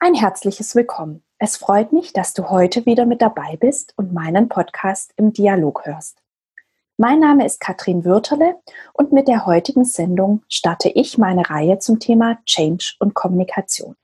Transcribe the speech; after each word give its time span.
Ein 0.00 0.14
herzliches 0.14 0.76
Willkommen. 0.76 1.24
Es 1.38 1.56
freut 1.56 1.92
mich, 1.92 2.12
dass 2.12 2.32
du 2.32 2.50
heute 2.50 2.86
wieder 2.86 3.04
mit 3.04 3.20
dabei 3.20 3.56
bist 3.56 3.94
und 3.96 4.12
meinen 4.12 4.48
Podcast 4.48 5.12
im 5.16 5.32
Dialog 5.32 5.86
hörst. 5.86 6.22
Mein 6.96 7.18
Name 7.18 7.44
ist 7.44 7.58
Katrin 7.58 8.04
Würterle 8.04 8.60
und 8.92 9.10
mit 9.10 9.26
der 9.26 9.44
heutigen 9.44 9.84
Sendung 9.84 10.44
starte 10.48 10.88
ich 10.88 11.18
meine 11.18 11.50
Reihe 11.50 11.80
zum 11.80 11.98
Thema 11.98 12.38
Change 12.44 12.94
und 13.00 13.14
Kommunikation. 13.14 13.96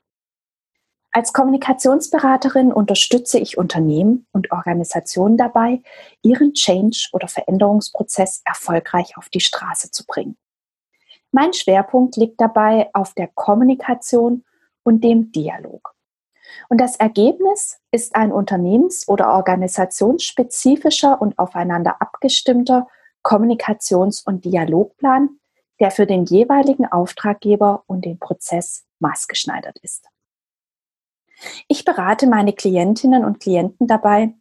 Als 1.12 1.33
Kommunikationsberaterin 1.33 2.72
unterstütze 2.72 3.38
ich 3.38 3.56
Unternehmen 3.56 4.26
und 4.33 4.51
Organisationen 4.51 5.37
dabei, 5.37 5.81
ihren 6.22 6.54
Change- 6.54 7.11
oder 7.13 7.29
Veränderungsprozess 7.29 8.42
erfolgreich 8.45 9.17
auf 9.17 9.29
die 9.29 9.38
Straße 9.38 9.92
zu 9.92 10.04
bringen. 10.06 10.37
Mein 11.31 11.53
Schwerpunkt 11.53 12.17
liegt 12.17 12.40
dabei 12.40 12.90
auf 12.95 13.15
der 13.15 13.29
Kommunikation 13.29 14.42
und 14.85 15.03
dem 15.03 15.32
Dialog. 15.32 15.94
Und 16.68 16.80
das 16.80 16.96
Ergebnis 16.96 17.80
ist 17.90 18.14
ein 18.14 18.32
unternehmens- 18.32 19.09
oder 19.09 19.32
organisationsspezifischer 19.32 21.20
und 21.20 21.38
aufeinander 21.38 22.00
abgestimmter 22.00 22.86
Kommunikations- 23.23 24.24
und 24.24 24.45
Dialogplan, 24.45 25.40
der 25.80 25.90
für 25.90 26.06
den 26.06 26.24
jeweiligen 26.24 26.86
Auftraggeber 26.86 27.82
und 27.86 28.04
den 28.04 28.18
Prozess 28.18 28.84
maßgeschneidert 29.00 29.78
ist. 29.80 30.06
Ich 31.68 31.84
berate 31.84 32.26
meine 32.26 32.52
Klientinnen 32.52 33.24
und 33.24 33.40
Klienten 33.40 33.87
dabei, 33.87 34.34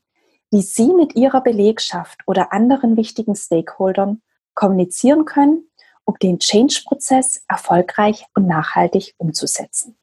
wie 0.52 0.62
sie 0.62 0.94
mit 0.94 1.16
ihrer 1.16 1.42
Belegschaft 1.42 2.20
oder 2.28 2.54
anderen 2.54 2.96
wichtigen 2.96 3.36
Stakeholdern 3.36 4.22
kommunizieren 4.54 5.26
können, 5.26 5.68
um 6.06 6.16
den 6.22 6.38
Change-Prozess 6.38 7.44
erfolgreich 7.48 8.26
und 8.36 8.46
nachhaltig 8.46 9.16
umzusetzen. 9.18 9.98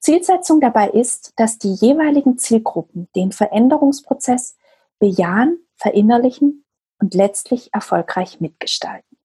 Zielsetzung 0.00 0.60
dabei 0.60 0.90
ist, 0.90 1.32
dass 1.36 1.58
die 1.58 1.74
jeweiligen 1.74 2.38
Zielgruppen 2.38 3.08
den 3.14 3.32
Veränderungsprozess 3.32 4.56
bejahen, 4.98 5.58
verinnerlichen 5.74 6.64
und 7.00 7.14
letztlich 7.14 7.72
erfolgreich 7.72 8.40
mitgestalten. 8.40 9.18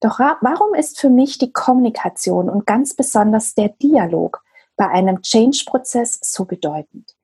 Doch 0.00 0.18
warum 0.18 0.74
ist 0.74 1.00
für 1.00 1.10
mich 1.10 1.38
die 1.38 1.52
Kommunikation 1.52 2.48
und 2.48 2.66
ganz 2.66 2.94
besonders 2.94 3.54
der 3.54 3.70
Dialog 3.70 4.42
bei 4.76 4.88
einem 4.88 5.22
Change-Prozess 5.22 6.18
so 6.22 6.44
bedeutend? 6.44 7.16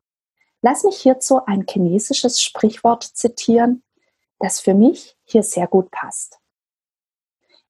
Lass 0.62 0.84
mich 0.84 0.96
hierzu 0.98 1.44
ein 1.44 1.64
chinesisches 1.68 2.40
Sprichwort 2.40 3.04
zitieren, 3.04 3.82
das 4.38 4.60
für 4.60 4.74
mich 4.74 5.16
hier 5.24 5.42
sehr 5.42 5.66
gut 5.66 5.90
passt. 5.90 6.40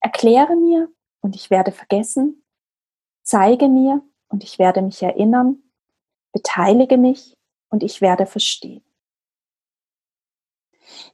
Erkläre 0.01 0.57
mir 0.57 0.89
und 1.21 1.37
ich 1.37 1.51
werde 1.51 1.73
vergessen, 1.73 2.45
zeige 3.23 3.69
mir 3.69 4.03
und 4.29 4.45
ich 4.45 4.59
werde 4.59 4.83
mich 4.83 5.03
erinnern, 5.03 5.63
beteilige 6.33 6.99
mich 6.99 7.35
und 7.71 7.83
ich 7.83 8.01
werde 8.01 8.27
verstehen. 8.27 8.83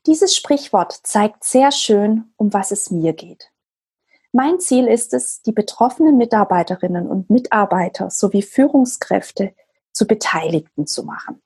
Dieses 0.07 0.37
Sprichwort 0.37 0.93
zeigt 1.03 1.45
sehr 1.45 1.73
schön, 1.73 2.33
um 2.37 2.53
was 2.53 2.71
es 2.71 2.91
mir 2.91 3.13
geht. 3.13 3.51
Mein 4.33 4.61
Ziel 4.61 4.87
ist 4.87 5.13
es, 5.13 5.43
die 5.43 5.53
betroffenen 5.53 6.17
Mitarbeiterinnen 6.17 7.07
und 7.07 7.31
Mitarbeiter 7.31 8.11
sowie 8.11 8.43
Führungskräfte 8.43 9.55
zu 9.93 10.07
Beteiligten 10.07 10.87
zu 10.87 11.05
machen. 11.05 11.43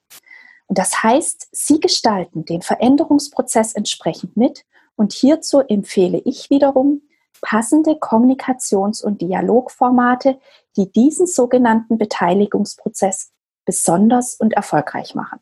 Und 0.66 0.78
das 0.78 1.02
heißt, 1.02 1.48
sie 1.52 1.80
gestalten 1.80 2.44
den 2.44 2.62
Veränderungsprozess 2.62 3.72
entsprechend 3.74 4.36
mit 4.36 4.64
und 4.96 5.12
hierzu 5.12 5.60
empfehle 5.60 6.20
ich 6.24 6.50
wiederum 6.50 7.02
passende 7.40 7.92
Kommunikations- 7.92 9.04
und 9.04 9.20
Dialogformate, 9.20 10.38
die 10.76 10.90
diesen 10.90 11.26
sogenannten 11.26 11.98
Beteiligungsprozess 11.98 13.32
besonders 13.64 14.34
und 14.34 14.54
erfolgreich 14.54 15.14
machen. 15.14 15.40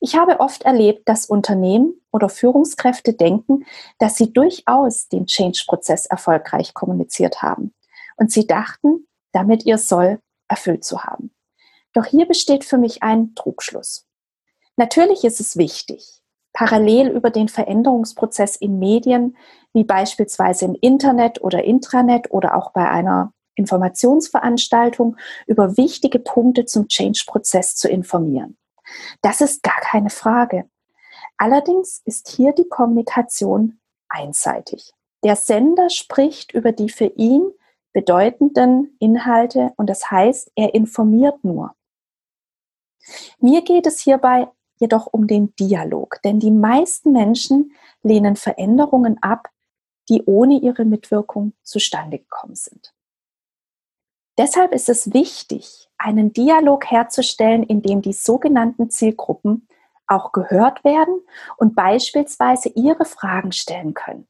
Ich 0.00 0.16
habe 0.16 0.40
oft 0.40 0.62
erlebt, 0.62 1.08
dass 1.08 1.26
Unternehmen 1.26 2.00
oder 2.10 2.28
Führungskräfte 2.28 3.14
denken, 3.14 3.64
dass 3.98 4.16
sie 4.16 4.32
durchaus 4.32 5.08
den 5.08 5.26
Change-Prozess 5.26 6.06
erfolgreich 6.06 6.74
kommuniziert 6.74 7.42
haben. 7.42 7.74
Und 8.16 8.32
sie 8.32 8.46
dachten, 8.46 9.06
damit 9.32 9.64
ihr 9.66 9.78
Soll 9.78 10.20
erfüllt 10.48 10.84
zu 10.84 11.04
haben. 11.04 11.32
Doch 11.92 12.06
hier 12.06 12.26
besteht 12.26 12.64
für 12.64 12.78
mich 12.78 13.02
ein 13.02 13.34
Trugschluss. 13.34 14.06
Natürlich 14.76 15.24
ist 15.24 15.40
es 15.40 15.56
wichtig, 15.56 16.22
parallel 16.58 17.10
über 17.10 17.30
den 17.30 17.46
Veränderungsprozess 17.46 18.56
in 18.56 18.80
Medien, 18.80 19.36
wie 19.72 19.84
beispielsweise 19.84 20.64
im 20.64 20.74
Internet 20.80 21.40
oder 21.40 21.62
Intranet 21.62 22.32
oder 22.32 22.56
auch 22.56 22.72
bei 22.72 22.90
einer 22.90 23.32
Informationsveranstaltung, 23.54 25.16
über 25.46 25.76
wichtige 25.76 26.18
Punkte 26.18 26.64
zum 26.64 26.88
Change-Prozess 26.88 27.76
zu 27.76 27.88
informieren. 27.88 28.56
Das 29.22 29.40
ist 29.40 29.62
gar 29.62 29.80
keine 29.80 30.10
Frage. 30.10 30.68
Allerdings 31.36 32.02
ist 32.04 32.28
hier 32.28 32.52
die 32.52 32.68
Kommunikation 32.68 33.78
einseitig. 34.08 34.90
Der 35.22 35.36
Sender 35.36 35.90
spricht 35.90 36.52
über 36.54 36.72
die 36.72 36.88
für 36.88 37.12
ihn 37.14 37.52
bedeutenden 37.92 38.96
Inhalte 38.98 39.72
und 39.76 39.88
das 39.88 40.10
heißt, 40.10 40.50
er 40.56 40.74
informiert 40.74 41.44
nur. 41.44 41.76
Mir 43.38 43.62
geht 43.62 43.86
es 43.86 44.00
hierbei 44.00 44.48
jedoch 44.78 45.06
um 45.06 45.26
den 45.26 45.54
Dialog, 45.56 46.20
denn 46.24 46.40
die 46.40 46.50
meisten 46.50 47.12
Menschen 47.12 47.72
lehnen 48.02 48.36
Veränderungen 48.36 49.22
ab, 49.22 49.48
die 50.08 50.22
ohne 50.24 50.60
ihre 50.60 50.84
Mitwirkung 50.84 51.52
zustande 51.62 52.18
gekommen 52.18 52.54
sind. 52.54 52.94
Deshalb 54.38 54.72
ist 54.72 54.88
es 54.88 55.12
wichtig, 55.12 55.88
einen 55.98 56.32
Dialog 56.32 56.90
herzustellen, 56.90 57.64
in 57.64 57.82
dem 57.82 58.02
die 58.02 58.12
sogenannten 58.12 58.88
Zielgruppen 58.88 59.66
auch 60.06 60.32
gehört 60.32 60.84
werden 60.84 61.20
und 61.56 61.74
beispielsweise 61.74 62.70
ihre 62.70 63.04
Fragen 63.04 63.52
stellen 63.52 63.94
können. 63.94 64.28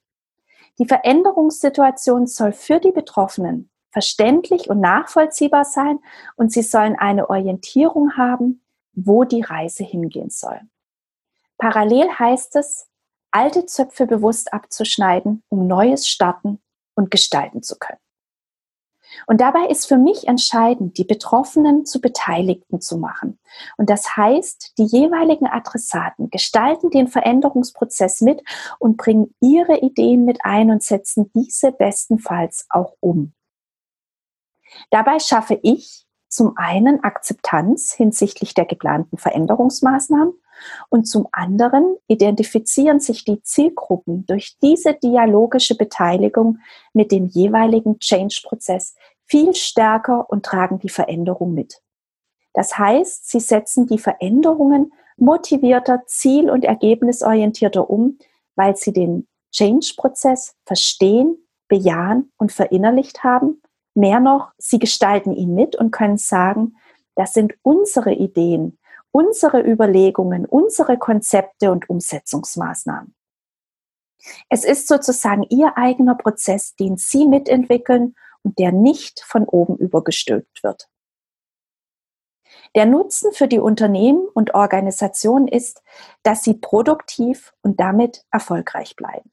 Die 0.78 0.86
Veränderungssituation 0.86 2.26
soll 2.26 2.53
für 2.53 2.80
die 2.80 2.92
Betroffenen 2.92 3.70
verständlich 3.91 4.70
und 4.70 4.80
nachvollziehbar 4.80 5.65
sein 5.65 5.98
und 6.36 6.53
sie 6.53 6.62
sollen 6.62 6.97
eine 6.97 7.30
Orientierung 7.30 8.16
haben, 8.16 8.62
wo 9.06 9.25
die 9.25 9.42
Reise 9.42 9.84
hingehen 9.84 10.31
soll. 10.31 10.60
Parallel 11.59 12.09
heißt 12.19 12.56
es, 12.56 12.88
alte 13.31 13.66
Zöpfe 13.66 14.06
bewusst 14.06 14.53
abzuschneiden, 14.53 15.42
um 15.48 15.66
Neues 15.66 16.09
starten 16.09 16.60
und 16.94 17.10
gestalten 17.10 17.62
zu 17.62 17.78
können. 17.78 18.00
Und 19.26 19.41
dabei 19.41 19.66
ist 19.69 19.86
für 19.86 19.97
mich 19.97 20.28
entscheidend, 20.28 20.98
die 20.98 21.04
Betroffenen 21.04 21.86
zu 21.86 22.00
Beteiligten 22.00 22.81
zu 22.81 22.98
machen. 22.98 23.38
Und 23.76 23.88
das 23.88 24.16
heißt, 24.16 24.75
die 24.78 24.84
jeweiligen 24.84 25.47
Adressaten 25.47 26.30
gestalten 26.30 26.91
den 26.91 27.09
Veränderungsprozess 27.09 28.20
mit 28.20 28.42
und 28.78 28.97
bringen 28.97 29.34
ihre 29.41 29.78
Ideen 29.78 30.25
mit 30.25 30.44
ein 30.44 30.70
und 30.70 30.82
setzen 30.82 31.30
diese 31.34 31.72
bestenfalls 31.72 32.66
auch 32.69 32.94
um. 33.00 33.32
Dabei 34.91 35.19
schaffe 35.19 35.59
ich 35.62 36.08
zum 36.28 36.56
einen 36.56 37.03
Akzeptanz 37.03 37.93
hinsichtlich 37.93 38.55
der 38.55 38.66
geplanten 38.66 39.16
Veränderungsmaßnahmen 39.16 40.34
und 40.89 41.06
zum 41.06 41.28
anderen 41.33 41.97
identifizieren 42.06 43.00
sich 43.00 43.25
die 43.25 43.43
Zielgruppen 43.43 44.27
durch 44.27 44.59
diese 44.62 44.94
dialogische 44.94 45.77
Beteiligung 45.77 46.59
mit 46.93 47.12
dem 47.12 47.27
jeweiligen 47.27 47.99
Change-Prozess 47.99 48.94
viel 49.25 49.55
stärker 49.55 50.28
und 50.31 50.44
tragen 50.44 50.78
die 50.78 50.89
Veränderung 50.89 51.55
mit. 51.55 51.83
Das 52.55 52.78
heißt, 52.78 53.28
sie 53.28 53.41
setzen 53.41 53.87
die 53.87 53.99
Veränderungen 53.99 54.93
motivierter, 55.16 56.03
ziel- 56.06 56.50
und 56.50 56.65
ergebnisorientierter 56.65 57.89
um, 57.89 58.19
weil 58.56 58.77
sie 58.77 58.93
den 58.93 59.28
Change-Prozess 59.53 60.56
verstehen, 60.65 61.37
bejahen 61.69 62.33
und 62.39 62.50
verinnerlicht 62.53 63.22
haben 63.22 63.62
Mehr 63.98 64.20
noch, 64.20 64.53
sie 64.59 64.78
gestalten 64.78 65.33
ihn 65.33 65.56
mit 65.56 65.74
und 65.74 65.91
können 65.91 66.18
sagen, 66.18 66.77
das 67.16 67.33
sind 67.34 67.54
unsere 67.62 68.12
Ideen, 68.12 68.78
unsere 69.10 69.60
Überlegungen, 69.60 70.47
unsere 70.47 70.98
Konzepte 70.98 71.72
und 71.72 71.91
Umsetzungsmaßnahmen. 71.91 73.12
Es 74.48 74.65
ist 74.65 74.86
sozusagen 74.86 75.42
ihr 75.50 75.77
eigener 75.77 76.15
Prozess, 76.15 76.77
den 76.77 76.97
sie 76.97 77.27
mitentwickeln 77.27 78.15
und 78.45 78.60
der 78.60 78.71
nicht 78.71 79.24
von 79.27 79.47
oben 79.47 79.77
übergestülpt 79.77 80.62
wird. 80.62 80.89
Der 82.77 82.86
Nutzen 82.86 83.33
für 83.33 83.48
die 83.48 83.59
Unternehmen 83.59 84.28
und 84.33 84.54
Organisationen 84.54 85.48
ist, 85.48 85.83
dass 86.22 86.44
sie 86.44 86.54
produktiv 86.54 87.53
und 87.62 87.80
damit 87.80 88.24
erfolgreich 88.30 88.94
bleiben. 88.94 89.33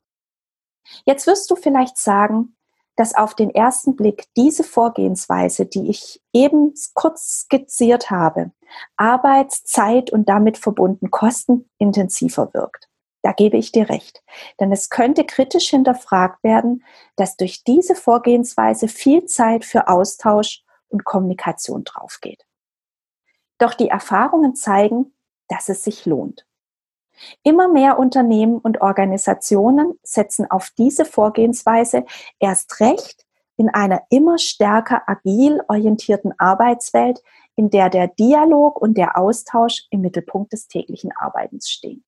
Jetzt 1.05 1.27
wirst 1.27 1.51
du 1.51 1.55
vielleicht 1.55 1.99
sagen, 1.99 2.55
dass 2.95 3.15
auf 3.15 3.35
den 3.35 3.49
ersten 3.49 3.95
Blick 3.95 4.25
diese 4.35 4.63
Vorgehensweise, 4.63 5.65
die 5.65 5.89
ich 5.89 6.21
eben 6.33 6.73
kurz 6.93 7.41
skizziert 7.41 8.09
habe, 8.09 8.51
Arbeitszeit 8.97 10.11
und 10.11 10.29
damit 10.29 10.57
verbunden 10.57 11.11
kostenintensiver 11.11 12.53
wirkt. 12.53 12.89
Da 13.21 13.31
gebe 13.31 13.57
ich 13.57 13.71
dir 13.71 13.89
recht. 13.89 14.23
Denn 14.59 14.71
es 14.71 14.89
könnte 14.89 15.25
kritisch 15.25 15.69
hinterfragt 15.69 16.43
werden, 16.43 16.83
dass 17.15 17.37
durch 17.37 17.63
diese 17.63 17.95
Vorgehensweise 17.95 18.87
viel 18.87 19.25
Zeit 19.25 19.65
für 19.65 19.87
Austausch 19.87 20.63
und 20.89 21.05
Kommunikation 21.05 21.83
draufgeht. 21.83 22.45
Doch 23.57 23.73
die 23.73 23.89
Erfahrungen 23.89 24.55
zeigen, 24.55 25.15
dass 25.47 25.69
es 25.69 25.83
sich 25.83 26.05
lohnt. 26.05 26.45
Immer 27.43 27.67
mehr 27.67 27.97
Unternehmen 27.99 28.57
und 28.57 28.81
Organisationen 28.81 29.99
setzen 30.03 30.49
auf 30.49 30.71
diese 30.77 31.05
Vorgehensweise 31.05 32.05
erst 32.39 32.79
recht 32.79 33.25
in 33.57 33.69
einer 33.69 34.01
immer 34.09 34.37
stärker 34.37 35.03
agil 35.07 35.61
orientierten 35.67 36.33
Arbeitswelt, 36.37 37.21
in 37.55 37.69
der 37.69 37.89
der 37.89 38.07
Dialog 38.07 38.81
und 38.81 38.97
der 38.97 39.17
Austausch 39.17 39.85
im 39.89 40.01
Mittelpunkt 40.01 40.51
des 40.51 40.67
täglichen 40.67 41.11
Arbeitens 41.17 41.69
stehen. 41.69 42.03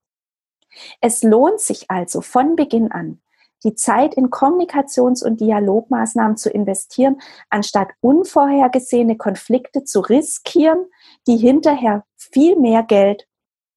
Es 1.02 1.24
lohnt 1.24 1.60
sich 1.60 1.90
also 1.90 2.22
von 2.22 2.56
Beginn 2.56 2.92
an, 2.92 3.22
die 3.64 3.74
Zeit 3.74 4.14
in 4.14 4.30
Kommunikations- 4.30 5.24
und 5.24 5.40
Dialogmaßnahmen 5.40 6.38
zu 6.38 6.50
investieren, 6.50 7.20
anstatt 7.50 7.90
unvorhergesehene 8.02 9.18
Konflikte 9.18 9.84
zu 9.84 10.02
riskieren, 10.02 10.86
die 11.28 11.38
hinterher 11.38 12.06
viel 12.16 12.58
mehr 12.58 12.84
Geld 12.84 13.28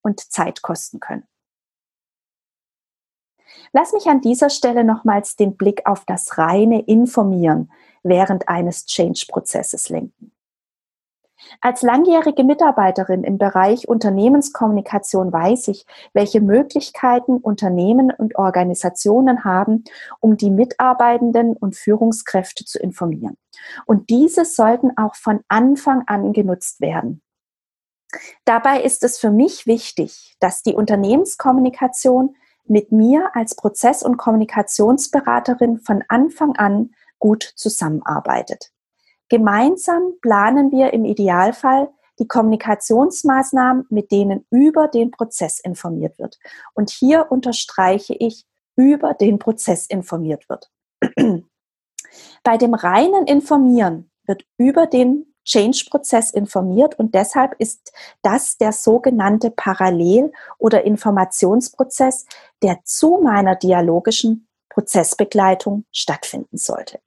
und 0.02 0.20
Zeit 0.32 0.62
kosten 0.62 1.00
können. 1.00 1.26
Lass 3.72 3.92
mich 3.92 4.06
an 4.06 4.20
dieser 4.20 4.50
Stelle 4.50 4.84
nochmals 4.84 5.36
den 5.36 5.56
Blick 5.56 5.86
auf 5.86 6.04
das 6.04 6.38
reine 6.38 6.82
Informieren 6.82 7.70
während 8.02 8.48
eines 8.48 8.86
Change-Prozesses 8.86 9.88
lenken. 9.88 10.32
Als 11.60 11.82
langjährige 11.82 12.44
Mitarbeiterin 12.44 13.24
im 13.24 13.38
Bereich 13.38 13.88
Unternehmenskommunikation 13.88 15.32
weiß 15.32 15.68
ich, 15.68 15.86
welche 16.12 16.40
Möglichkeiten 16.40 17.38
Unternehmen 17.38 18.10
und 18.10 18.36
Organisationen 18.36 19.44
haben, 19.44 19.84
um 20.20 20.36
die 20.36 20.50
Mitarbeitenden 20.50 21.56
und 21.56 21.76
Führungskräfte 21.76 22.64
zu 22.64 22.78
informieren. 22.78 23.36
Und 23.86 24.10
diese 24.10 24.44
sollten 24.44 24.96
auch 24.96 25.14
von 25.14 25.40
Anfang 25.48 26.04
an 26.06 26.32
genutzt 26.32 26.80
werden. 26.80 27.22
Dabei 28.44 28.82
ist 28.82 29.04
es 29.04 29.18
für 29.18 29.30
mich 29.30 29.66
wichtig, 29.66 30.36
dass 30.40 30.62
die 30.62 30.74
Unternehmenskommunikation 30.74 32.36
mit 32.64 32.92
mir 32.92 33.30
als 33.34 33.54
Prozess- 33.54 34.02
und 34.02 34.16
Kommunikationsberaterin 34.16 35.78
von 35.78 36.04
Anfang 36.08 36.56
an 36.56 36.90
gut 37.18 37.42
zusammenarbeitet. 37.42 38.72
Gemeinsam 39.28 40.14
planen 40.20 40.72
wir 40.72 40.92
im 40.92 41.04
Idealfall 41.04 41.90
die 42.18 42.28
Kommunikationsmaßnahmen, 42.28 43.86
mit 43.88 44.10
denen 44.12 44.46
über 44.50 44.88
den 44.88 45.10
Prozess 45.10 45.58
informiert 45.58 46.18
wird. 46.18 46.38
Und 46.74 46.90
hier 46.90 47.30
unterstreiche 47.30 48.14
ich, 48.14 48.44
über 48.76 49.14
den 49.14 49.38
Prozess 49.38 49.86
informiert 49.86 50.48
wird. 50.48 50.70
Bei 52.42 52.56
dem 52.56 52.74
reinen 52.74 53.26
Informieren 53.26 54.10
wird 54.26 54.44
über 54.58 54.86
den 54.86 55.29
Change-Prozess 55.44 56.30
informiert 56.30 56.98
und 56.98 57.14
deshalb 57.14 57.54
ist 57.58 57.92
das 58.22 58.58
der 58.58 58.72
sogenannte 58.72 59.50
Parallel- 59.50 60.32
oder 60.58 60.84
Informationsprozess, 60.84 62.26
der 62.62 62.80
zu 62.84 63.20
meiner 63.22 63.56
dialogischen 63.56 64.48
Prozessbegleitung 64.68 65.84
stattfinden 65.92 66.56
sollte. 66.56 67.00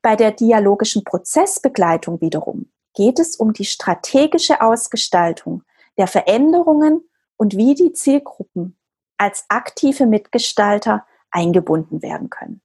Bei 0.00 0.16
der 0.16 0.32
dialogischen 0.32 1.04
Prozessbegleitung 1.04 2.20
wiederum 2.20 2.70
geht 2.94 3.18
es 3.18 3.36
um 3.36 3.52
die 3.52 3.64
strategische 3.64 4.60
Ausgestaltung 4.60 5.62
der 5.98 6.06
Veränderungen 6.06 7.08
und 7.36 7.56
wie 7.56 7.74
die 7.74 7.92
Zielgruppen 7.92 8.78
als 9.16 9.44
aktive 9.48 10.06
Mitgestalter 10.06 11.06
eingebunden 11.30 12.02
werden 12.02 12.30
können. 12.30 12.62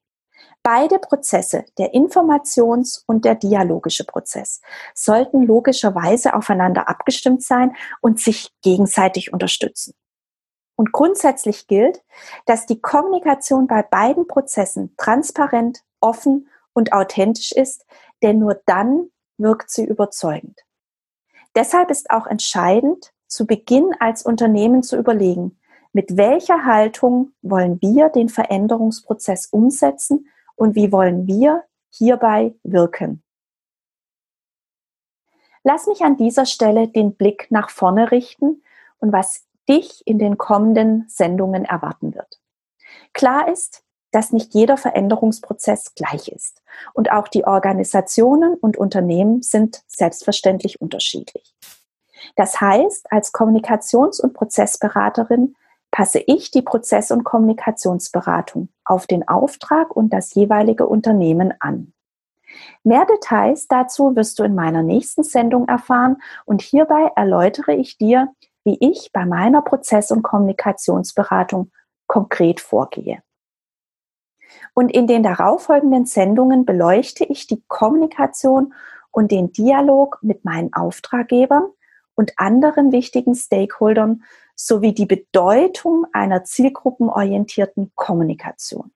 Beide 0.69 0.99
Prozesse, 0.99 1.63
der 1.77 1.93
Informations- 1.93 3.01
und 3.07 3.23
der 3.23 3.35
dialogische 3.35 4.03
Prozess, 4.03 4.59
sollten 4.93 5.43
logischerweise 5.43 6.33
aufeinander 6.33 6.89
abgestimmt 6.89 7.41
sein 7.41 7.73
und 8.01 8.19
sich 8.19 8.51
gegenseitig 8.63 9.31
unterstützen. 9.31 9.93
Und 10.75 10.91
grundsätzlich 10.91 11.67
gilt, 11.67 12.03
dass 12.47 12.65
die 12.65 12.81
Kommunikation 12.81 13.67
bei 13.67 13.81
beiden 13.81 14.27
Prozessen 14.27 14.93
transparent, 14.97 15.83
offen 16.01 16.49
und 16.73 16.91
authentisch 16.91 17.53
ist, 17.53 17.85
denn 18.21 18.37
nur 18.37 18.59
dann 18.65 19.09
wirkt 19.37 19.69
sie 19.69 19.85
überzeugend. 19.85 20.65
Deshalb 21.55 21.91
ist 21.91 22.09
auch 22.09 22.27
entscheidend, 22.27 23.13
zu 23.27 23.47
Beginn 23.47 23.95
als 24.01 24.21
Unternehmen 24.21 24.83
zu 24.83 24.97
überlegen, 24.97 25.57
mit 25.93 26.17
welcher 26.17 26.65
Haltung 26.65 27.31
wollen 27.41 27.81
wir 27.81 28.09
den 28.09 28.27
Veränderungsprozess 28.27 29.45
umsetzen 29.45 30.27
und 30.57 30.75
wie 30.75 30.91
wollen 30.91 31.27
wir 31.27 31.63
hierbei 31.89 32.53
wirken. 32.63 33.23
Lass 35.63 35.87
mich 35.87 36.01
an 36.01 36.17
dieser 36.17 36.45
Stelle 36.45 36.87
den 36.87 37.15
Blick 37.15 37.47
nach 37.49 37.69
vorne 37.69 38.11
richten 38.11 38.63
und 38.99 39.13
was 39.13 39.45
dich 39.67 40.05
in 40.05 40.19
den 40.19 40.37
kommenden 40.37 41.05
Sendungen 41.09 41.65
erwarten 41.65 42.15
wird. 42.15 42.39
Klar 43.13 43.49
ist, 43.49 43.83
dass 44.11 44.31
nicht 44.31 44.53
jeder 44.53 44.77
Veränderungsprozess 44.77 45.93
gleich 45.95 46.29
ist 46.29 46.61
und 46.93 47.11
auch 47.11 47.27
die 47.27 47.45
Organisationen 47.45 48.55
und 48.55 48.77
Unternehmen 48.77 49.41
sind 49.41 49.83
selbstverständlich 49.87 50.79
unterschiedlich. 50.79 51.53
Das 52.35 52.61
heißt, 52.61 53.11
als 53.11 53.33
Kommunikations- 53.33 54.21
und 54.21 54.33
Prozessberaterin 54.33 55.55
passe 55.91 56.19
ich 56.25 56.51
die 56.51 56.61
Prozess- 56.61 57.11
und 57.11 57.23
Kommunikationsberatung 57.23 58.69
auf 58.87 59.07
den 59.07 59.27
Auftrag 59.27 59.95
und 59.95 60.13
das 60.13 60.33
jeweilige 60.33 60.87
Unternehmen 60.87 61.53
an. 61.59 61.93
Mehr 62.83 63.05
Details 63.05 63.67
dazu 63.67 64.15
wirst 64.15 64.39
du 64.39 64.43
in 64.43 64.55
meiner 64.55 64.81
nächsten 64.81 65.23
Sendung 65.23 65.67
erfahren 65.67 66.17
und 66.45 66.61
hierbei 66.61 67.11
erläutere 67.15 67.73
ich 67.73 67.97
dir, 67.97 68.29
wie 68.63 68.77
ich 68.79 69.11
bei 69.13 69.25
meiner 69.25 69.61
Prozess- 69.61 70.11
und 70.11 70.23
Kommunikationsberatung 70.23 71.71
konkret 72.07 72.61
vorgehe. 72.61 73.21
Und 74.73 74.91
in 74.91 75.07
den 75.07 75.23
darauffolgenden 75.23 76.05
Sendungen 76.05 76.65
beleuchte 76.65 77.25
ich 77.25 77.47
die 77.47 77.61
Kommunikation 77.67 78.73
und 79.11 79.31
den 79.31 79.51
Dialog 79.51 80.19
mit 80.21 80.45
meinen 80.45 80.73
Auftraggebern 80.73 81.67
und 82.15 82.33
anderen 82.37 82.91
wichtigen 82.91 83.35
Stakeholdern 83.35 84.23
sowie 84.57 84.93
die 84.93 85.05
Bedeutung 85.05 86.07
einer 86.11 86.43
zielgruppenorientierten 86.43 87.91
Kommunikation. 87.95 88.91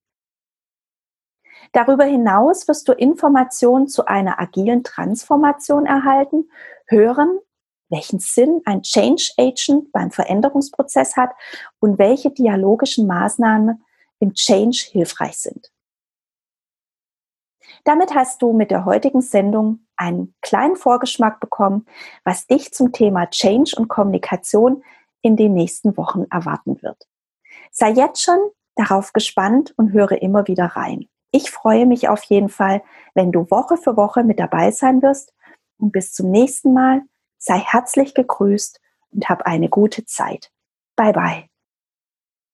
Darüber 1.72 2.04
hinaus 2.04 2.68
wirst 2.68 2.88
du 2.88 2.94
Informationen 2.94 3.88
zu 3.88 4.06
einer 4.06 4.42
agilen 4.42 4.84
Transformation 4.84 5.86
erhalten, 5.86 6.50
hören, 6.88 7.40
welchen 7.90 8.20
Sinn 8.20 8.62
ein 8.66 8.82
Change 8.82 9.32
Agent 9.38 9.92
beim 9.92 10.12
Veränderungsprozess 10.12 11.16
hat 11.16 11.32
und 11.80 12.00
welche 12.00 12.32
dialogischen 12.32 13.06
Maßnahmen 13.06 13.84
im 14.20 14.34
Change 14.34 14.88
hilfreich 14.92 15.38
sind. 15.38 15.72
Damit 17.84 18.14
hast 18.14 18.42
du 18.42 18.54
mit 18.54 18.72
der 18.72 18.86
heutigen 18.86 19.22
Sendung 19.22 19.86
einen 19.96 20.36
kleinen 20.42 20.76
Vorgeschmack 20.76 21.40
bekommen, 21.40 21.86
was 22.24 22.48
dich 22.48 22.74
zum 22.74 22.92
Thema 22.92 23.28
Change 23.28 23.76
und 23.78 23.88
Kommunikation 23.88 24.84
in 25.22 25.36
den 25.36 25.54
nächsten 25.54 25.96
Wochen 25.98 26.26
erwarten 26.30 26.82
wird. 26.82 27.08
Sei 27.72 27.92
jetzt 27.92 28.22
schon 28.22 28.40
darauf 28.76 29.14
gespannt 29.14 29.74
und 29.78 29.94
höre 29.94 30.22
immer 30.22 30.48
wieder 30.48 30.66
rein. 30.66 31.08
Ich 31.32 31.50
freue 31.50 31.86
mich 31.86 32.10
auf 32.10 32.24
jeden 32.24 32.50
Fall, 32.50 32.84
wenn 33.14 33.32
du 33.32 33.50
Woche 33.50 33.78
für 33.78 33.96
Woche 33.96 34.24
mit 34.24 34.40
dabei 34.40 34.72
sein 34.72 35.02
wirst. 35.02 35.34
Und 35.78 35.92
bis 35.92 36.14
zum 36.14 36.30
nächsten 36.30 36.74
Mal 36.74 37.02
sei 37.38 37.58
herzlich 37.58 38.14
gegrüßt 38.14 38.80
und 39.12 39.30
hab 39.30 39.44
eine 39.44 39.70
gute 39.70 40.06
Zeit. 40.06 40.52
Bye 40.96 41.14
bye. 41.14 41.51